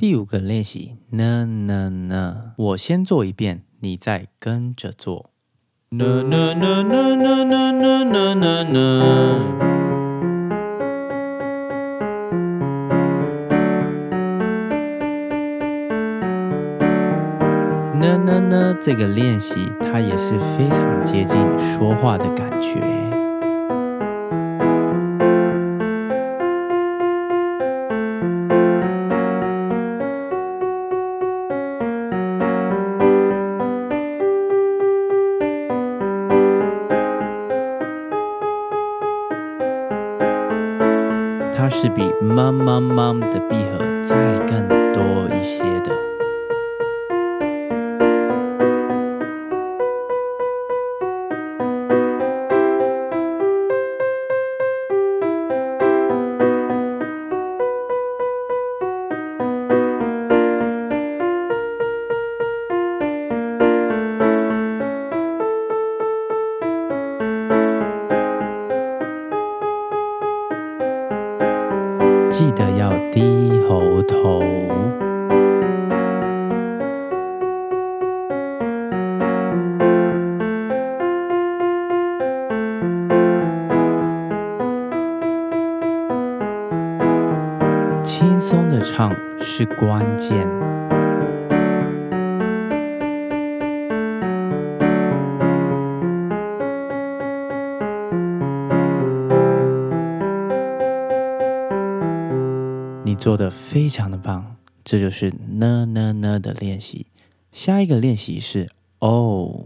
[0.00, 5.30] 第五个练习，呢呢呢，我先做一遍，你再跟着做。
[5.88, 8.78] 呢呢呢呢呢呢呢呢呢呢。
[18.00, 23.17] 呢呢呢，这个练习它也是非常接近说话的感觉。
[41.58, 46.07] 它是比 mom mom mom 的闭合再更多一些的。
[72.38, 74.44] 记得要低喉头。
[88.04, 90.46] 轻松的唱是关键。
[103.08, 107.06] 你做的非常的棒，这就是呢呢呢的练习。
[107.52, 109.64] 下一个练习是哦。